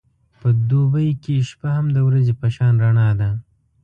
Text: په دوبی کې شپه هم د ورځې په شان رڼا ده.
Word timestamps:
په 0.39 0.47
دوبی 0.69 1.09
کې 1.23 1.35
شپه 1.49 1.69
هم 1.75 1.85
د 1.95 1.97
ورځې 2.07 2.33
په 2.41 2.47
شان 2.55 2.73
رڼا 2.83 3.09
ده. 3.19 3.29